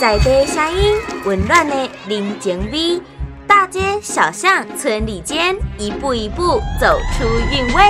[0.00, 0.94] 在地声音，
[1.26, 1.76] 温暖的
[2.08, 3.02] 人情味，
[3.46, 7.82] 大街小巷、村里间，一步一步走出韵味。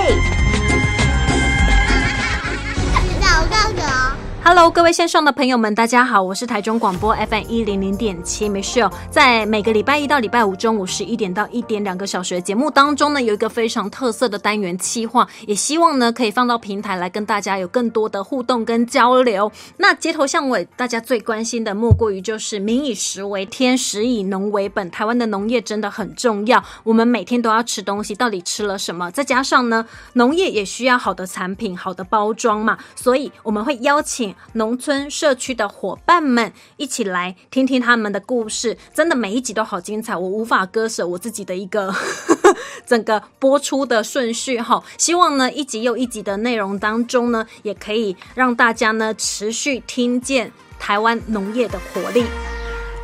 [4.42, 19.52] Hello，各位线上的朋友们，大家好，我是台中广播 FM 一零零点七 Michelle，在每个礼拜一到礼拜五中午十一点到一点两个小时的节目当中呢，有一个非常特色的单元企划，也希望呢可以放到平台来跟大家有更多的互动跟交流。
[19.76, 24.90] 那街头巷尾，大家最关心的莫过于就是民以食为天，食以农为本。
[24.90, 29.10] 台湾的农业真的很重要，我们每天都要吃东西，到底吃了什么？
[29.10, 34.29] 再加上呢，农业也需要好的产品、好的包装嘛，所以我们会邀请。
[34.54, 41.94] 农村社区的伙伴们一起来听听他们的故事，真的每一集都好精彩，我无法割舍我自己的一个
[42.86, 44.82] 整个播出的顺序哈。
[44.98, 52.24] 希望呢一集又一集的内容当中呢，也可以让大家呢持续听见台湾农业的活力。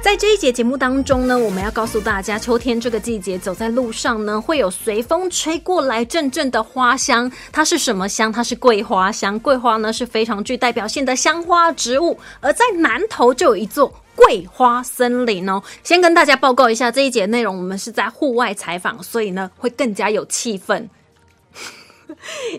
[0.02, 7.30] 在这一节节目当中呢，我们要告诉大家，秋天这个季节，走在路上呢，会有随风吹过来阵阵的花香。
[7.50, 8.30] 它是什么香？
[8.30, 9.36] 它是桂花香。
[9.40, 15.60] 桂花呢是非常具代表性的香花植物，而在南头就有一座桂花森林哦。
[15.82, 20.86] 先跟大家报告一下这一节内容，我们是在户外采访，所以呢会更加有气氛。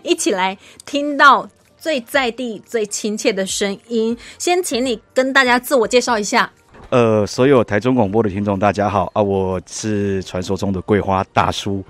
[0.02, 4.16] 一起来听到最在地、最亲切的声音。
[4.38, 6.52] 先请你跟大家自我介绍一下。
[6.90, 9.20] 呃，所有台中广播的听众，大家好啊！
[9.20, 11.84] 我是传说中的桂花大叔，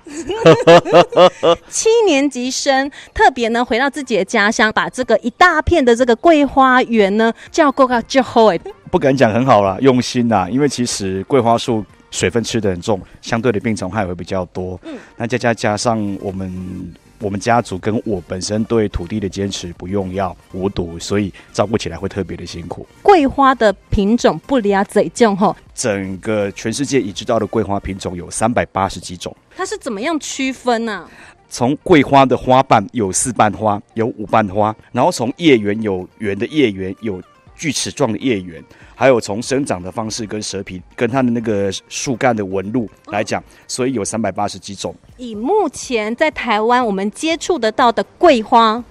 [1.69, 8.59] 七年级生，特别呢回到自己的家乡，把这个一大片的这个桂花园呢叫过个之后哎，
[8.91, 16.93] 不敢讲很好啦，用心呐，因为其实桂花树水分吃的很重，相对的病虫害会比较多，嗯，那再加加上我们。
[17.19, 22.87] 我们家族跟我本身对土地的坚持，不用药无毒，所以照顾起来会特别的辛苦。
[23.01, 25.55] 桂花的品种不离啊，嘴重吼。
[25.75, 29.35] 整个全世界已知道的桂花品种有三百八十几种。
[29.55, 31.07] 它是怎么样区分呢？
[31.49, 37.19] 从桂花的花瓣有四瓣花，有五瓣花，然后从叶缘有圆的叶缘，有
[37.59, 38.63] 锯齿状的叶缘。
[38.95, 44.93] 还有从生长的方式跟蛇皮跟它的那个树干的纹路来讲，所以有三百八十几种。
[45.15, 48.83] 以目前在台湾我们接触得到的桂花，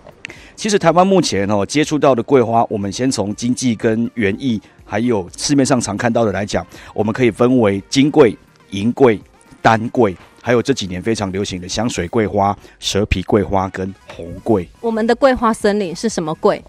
[0.56, 8.34] 其实台湾目前哦接触到的桂花，我们先从经济跟园艺，还有市面上常看到的来讲，我们可以分为金桂、
[8.70, 9.20] 银桂、
[9.60, 10.16] 丹桂。
[10.40, 14.66] 还有这几年非常流行的香水桂花、蛇皮桂花跟红桂。
[14.80, 16.64] 我们的桂花森林是什么桂？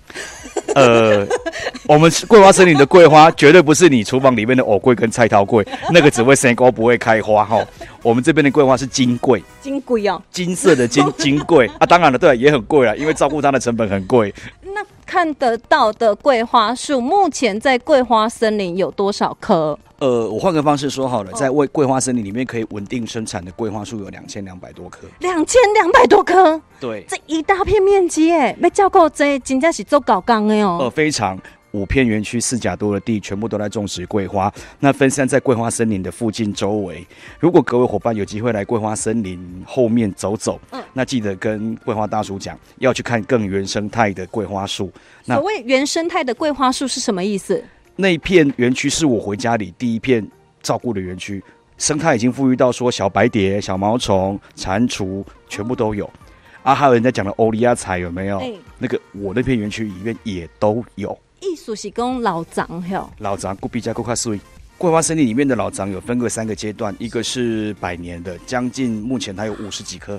[0.75, 1.25] 呃，
[1.87, 7.65] 我们桂花森林的桂花绝对不是你厨房里面的藕桂跟菜桃桂， 那个只会生高不会开花哈。
[8.03, 14.33] 我们这边的桂花是金桂，金桂哦，金色的金 金桂啊，当然了，对，也很贵啊，因为照顾它的成本很贵。
[14.61, 19.77] 那看得到的桂花树，目前在桂花森林有多少棵？
[19.99, 30.77] 呃，我换个方式说好了，在为桂花森林里面可以稳定生产的桂花树有两千两百多棵，两千两百多棵，对，这一大片面积哎，没照顾这真正是做搞纲的哦。
[30.81, 31.37] 呃，非常
[31.71, 37.05] 五片园区四甲多的地，全部都在种植桂花，那分散在桂花森林的附近周围。
[37.37, 44.89] 如果各位伙伴有机会来桂花森林后面走走，嗯，那记得跟桂花大叔讲，要去看更原生态的桂花树。
[45.25, 47.61] 所谓原生态的桂花树是什么意思？
[47.99, 50.25] 那片园区是我回家里第一片
[50.63, 51.43] 照顾的园区，
[51.77, 56.09] 生态已经富裕到说小白蝶、小毛虫、蟾蜍全部都有。
[56.63, 58.41] 啊，还有人家讲的欧利亚彩有没有？
[58.77, 61.11] 那个我那片园区里面也都有。
[61.41, 64.39] 艺术是讲老长哟，老长古比加古卡瑞
[64.77, 70.17] 桂花森林里面的老长有分个三个阶段，一个是百年的，将近目前它有五十几棵。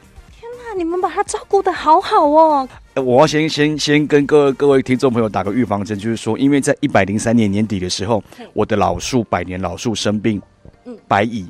[0.81, 2.67] 你们把它照顾的好好哦！
[2.95, 8.25] 我要先先先跟各各位听众朋友打个预防针，就是说，因为在一百零三年年底的时候，
[8.55, 10.41] 我的老树百年老树生病，
[10.87, 11.47] 嗯，白蚁，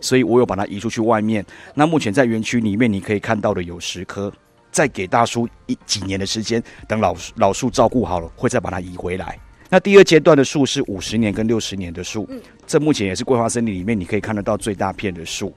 [0.00, 1.46] 所以我有把它移出去外面。
[1.72, 4.32] 那目前在园区里面你可以看到的有十棵，
[4.72, 9.38] 再给大叔一几年的时间，等老老树照顾好了，会再把它移回来。
[9.70, 12.28] 那第二阶段的树是五十年跟六十年的树，
[12.66, 15.52] 这目前也是桂花森林里面你可以看得到最大片的树。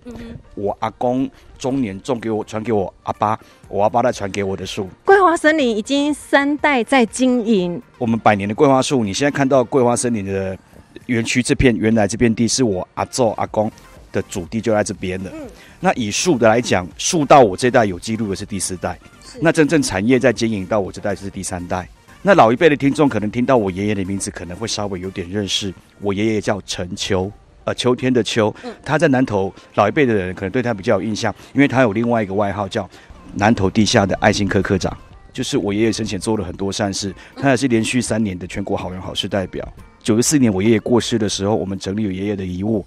[0.56, 4.90] 我阿公中年种给我，传给我阿爸，我阿爸再传给我的树。
[5.06, 7.80] 桂花森林已经三代在经营。
[7.98, 10.58] 我们百年的桂花树，你现在看到桂花森林的
[11.06, 13.72] 园区这片，原来这片地是我阿祖阿公
[14.12, 15.32] 的祖地，就在这边的。
[15.80, 18.98] 那以树的来讲，树到我这代有记录的是第四代，
[19.42, 21.88] 那真正产业在经营到我这代是第三代。
[22.24, 25.74] 那老一辈的听众可能听到我爷爷的名字，可能会稍微有点认识。
[26.02, 27.32] 我爷爷叫陈秋，
[27.64, 28.54] 呃，秋天的秋。
[28.84, 32.90] 他在南投，老一辈的人可能对他比较有印象，因为他有另外一个外号叫
[33.36, 34.96] 南投地下的爱心科科长。
[35.32, 39.66] 就是我爷爷生前做了很多善事，他也是连续三年的全国好人好事代表。
[40.02, 42.84] 九十四年我爷爷过世的时候，我们整理爷爷的遗物，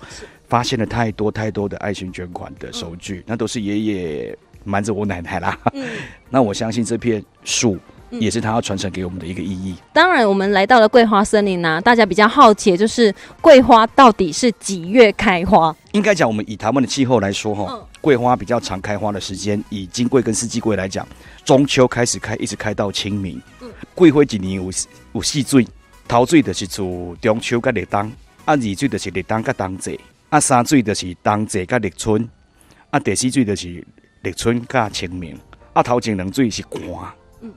[0.49, 5.57] 发现了太多太多的爱心捐款的收据，那都是爷爷瞒着我奶奶啦。
[5.73, 5.87] 嗯，
[6.29, 7.79] 那我相信这片树。
[8.11, 9.75] 也是他要传承给我们的一个意义。
[9.93, 15.75] 当然，我们来到了桂花森林呢，大家比较好奇，就是桂花到底是几月开花？
[15.93, 21.07] 应该讲，我们以台湾的气候来说，哈，桂花比较常开花的时间，以金桂跟四季桂来讲，
[21.45, 23.41] 中秋开始开，一直开到清明。
[23.95, 24.71] 桂花一年有
[25.13, 25.67] 有四水，
[26.09, 28.01] 头水的是做中秋跟立冬，
[28.45, 29.99] 啊，二水的是立冬跟冬节，
[30.31, 32.29] 啊，三水的是冬节跟立春，
[32.91, 33.85] 啊，第四水的是
[34.23, 35.39] 立春跟清明，
[35.73, 37.13] 啊，头前两水是寒。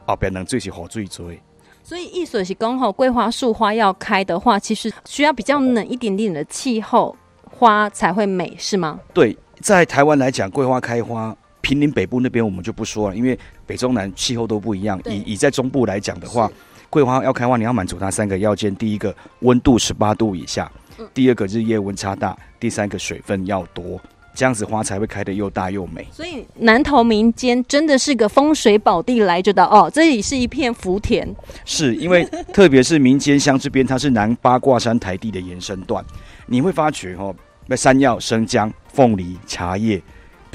[0.05, 1.39] 后边能最是好最追，
[1.83, 8.99] 所以意思是刚好桂花树花要开的话，其实需要比较冷一点点的气候，花才会美，是吗？
[9.13, 14.99] 对，在台湾来讲，桂花开花，平林北部那边我们就不说了，因为北中南气候都不一样。
[15.05, 16.49] 以以在中部来讲的话，
[16.89, 20.65] 桂花要开花，你要满足它三个要件：第一个，温度十八度以下；
[21.13, 23.99] 第二个，日夜温差大；第三个，水分要多。
[24.35, 26.07] 这样子花才会开得又大又美。
[26.11, 31.27] 所以南投民间真的是个风水宝地来着的哦，这里是一片福田。
[31.65, 36.03] 是因为特别是民间乡这边，它是南八卦山台地的延伸段，
[36.47, 37.33] 你会发觉哦，
[37.67, 40.01] 那山药、生姜、凤梨、茶叶，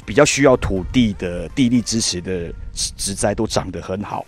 [0.05, 4.27] 比较需要土地的地力支持的植栽都长得很好。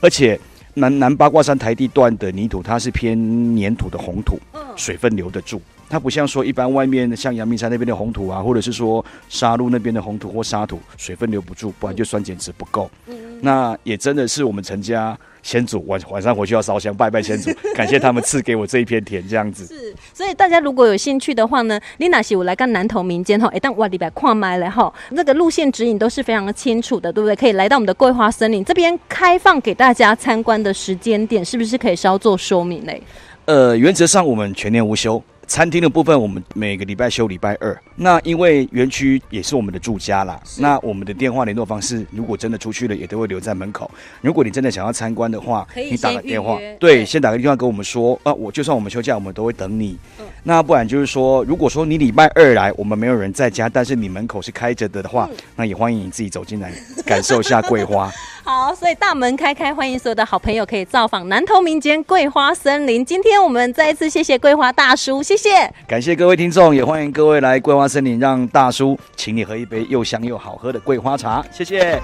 [0.00, 0.38] 而且
[0.74, 3.16] 南南八卦山台地段的泥土，它是偏
[3.56, 4.38] 粘土的红土，
[4.76, 5.60] 水分留得住。
[5.88, 12.90] 它不像说一般外面像阳明山那边的红土啊，或者是说沙路那边的红土或沙土，水分留不住，不然就酸碱值不够。
[13.06, 19.66] 嗯那也真的是我们陈家先祖晚晚上回去要烧香拜拜先祖， 感谢他们赐给我这一片田这样子。
[19.66, 27.36] 是，所以大家如果有兴趣的话呢，丽娜西我来跟南投民间哈，哎，但哇礼拜跨麦了哈，那个路线指引都是非常的清楚的，对不对？
[27.36, 33.00] 可以来到我们的桂花森林这边开放给大家参观的时间点，是不是可以稍作说明嘞？
[33.46, 35.22] 呃，原则上我们全年无休。
[35.48, 37.80] 餐厅的部分，我们每个礼拜休礼拜二。
[37.94, 43.88] 那因为园区也是我们的住家啦，那我们的电话联络方式，如果真的出去了，也都会留在门口。
[44.20, 49.96] 如果你真的想要参观的话，你打个电话，对，先打个电话跟我们说啊，我就算我们休假，我们都会等你。
[50.42, 56.72] 那不然就是说，如果说你礼拜二来，我们没有人在家，但是你门口是开着的的话，那也欢迎你自己走进来，
[57.06, 58.10] 感受一下桂花。
[58.46, 63.04] 好，所以大门开开，欢迎所有的好朋友可以造访南投民间桂花森林。
[63.04, 72.00] 今天我们再一次谢谢桂花大叔，谢谢，感谢各位听众，也欢迎各位来桂花森林，让大叔请你喝一杯又香又好喝的桂花茶，谢谢。